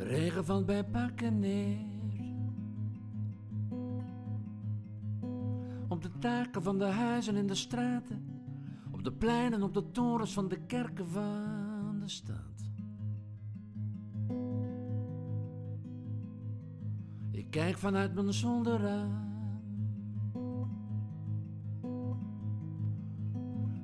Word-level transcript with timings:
De 0.00 0.06
regen 0.06 0.44
valt 0.44 0.66
bij 0.66 0.84
pakken 0.84 1.38
neer. 1.38 1.78
Op 5.88 6.02
de 6.02 6.10
taken 6.18 6.62
van 6.62 6.78
de 6.78 6.84
huizen 6.84 7.36
in 7.36 7.46
de 7.46 7.54
straten. 7.54 8.24
Op 8.90 9.04
de 9.04 9.12
pleinen, 9.12 9.62
op 9.62 9.74
de 9.74 9.90
torens 9.90 10.32
van 10.32 10.48
de 10.48 10.58
kerken 10.66 11.06
van 11.06 11.98
de 12.00 12.08
stad. 12.08 12.72
Ik 17.30 17.50
kijk 17.50 17.78
vanuit 17.78 18.14
mijn 18.14 18.32
zolderraam. 18.32 19.28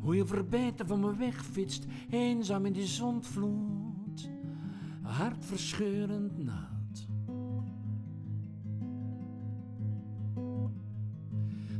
Hoe 0.00 0.16
je 0.16 0.26
verbeten 0.26 0.86
van 0.86 1.00
me 1.00 1.16
wegfietst, 1.16 1.86
eenzaam 2.10 2.66
in 2.66 2.72
die 2.72 2.86
zondvloed, 2.86 3.83
hartverscheurend 5.04 6.44
nat. 6.44 7.06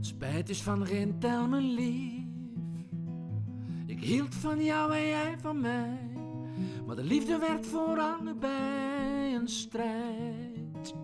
Spijt 0.00 0.48
is 0.48 0.62
van 0.62 0.86
geen 0.86 1.18
tel, 1.18 1.48
mijn 1.48 1.74
lief. 1.74 2.22
Ik 3.86 4.00
hield 4.00 4.34
van 4.34 4.64
jou 4.64 4.92
en 4.92 5.06
jij 5.06 5.38
van 5.38 5.60
mij, 5.60 6.10
maar 6.86 6.96
de 6.96 7.04
liefde 7.04 7.38
werd 7.38 7.66
voor 7.66 7.98
allebei 7.98 9.34
een 9.34 9.48
strijd, 9.48 10.94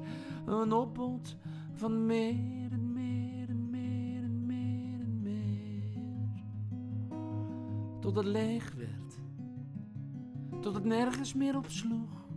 een 0.46 0.72
opbod 0.72 1.36
van 1.74 2.06
meer 2.06 2.72
en 2.72 2.92
meer 2.92 3.48
en 3.48 3.70
meer 3.70 4.22
en 4.22 4.46
meer 4.46 5.00
en 5.00 5.20
meer 5.22 6.18
tot 8.00 8.16
het 8.16 8.26
leeg 8.26 8.74
werd, 8.74 9.09
tot 10.60 10.74
het 10.74 10.84
nergens 10.84 11.34
meer 11.34 11.56
op 11.56 11.66
sloeg. 11.68 12.28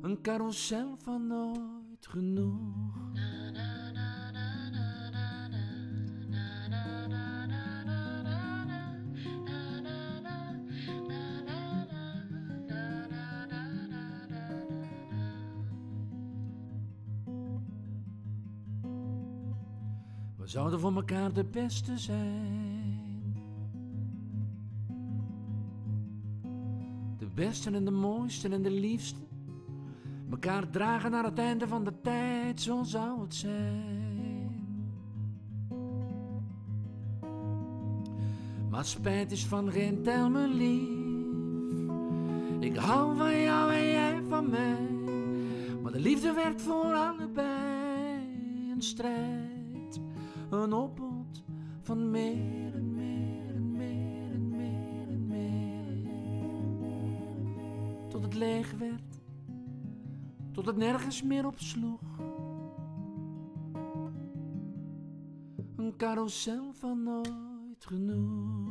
Een 0.00 0.22
carousel 0.22 0.96
van 0.96 1.26
nooit 1.26 2.06
genoeg. 2.06 2.94
We 20.36 20.52
zouden 20.52 20.80
voor 20.80 20.94
elkaar 20.94 21.32
de 21.32 21.44
beste 21.44 21.98
zijn. 21.98 22.65
Beste 27.36 27.70
en 27.70 27.84
de 27.84 27.90
mooiste 27.90 28.48
en 28.48 28.62
de 28.62 28.70
liefste. 28.70 29.20
Mekaar 30.28 30.70
dragen 30.70 31.10
naar 31.10 31.24
het 31.24 31.38
einde 31.38 31.68
van 31.68 31.84
de 31.84 32.00
tijd, 32.02 32.60
zo 32.60 32.82
zou 32.82 33.20
het 33.20 33.34
zijn. 33.34 34.46
Maar 38.70 38.84
spijt 38.84 39.32
is 39.32 39.46
van 39.46 39.72
geen 39.72 40.02
tel, 40.02 40.30
mijn 40.30 40.54
lief. 40.54 40.96
Ik 42.60 42.76
hou 42.76 43.16
van 43.16 43.40
jou 43.40 43.72
en 43.72 43.84
jij 43.84 44.22
van 44.28 44.50
mij. 44.50 44.88
Maar 45.82 45.92
de 45.92 46.00
liefde 46.00 46.32
werd 46.32 46.62
voor 46.62 46.94
allebei 46.94 48.70
een 48.74 48.82
strijd. 48.82 50.00
Een 50.50 50.72
opbod 50.72 51.42
van 51.82 52.10
meer 52.10 52.74
en 52.74 52.94
meer 52.94 53.54
en 53.54 53.72
meer 53.72 54.30
en 54.32 54.48
meer 54.48 55.08
en 55.08 55.26
meer. 55.26 55.65
Leeg 58.36 58.72
werd, 58.72 59.20
tot 60.52 60.66
het 60.66 60.76
nergens 60.76 61.22
meer 61.22 61.46
op 61.46 61.58
sloeg. 61.58 62.00
Een 65.76 65.94
carousel 65.96 66.72
van 66.72 67.02
nooit 67.02 67.84
genoeg. 67.86 68.66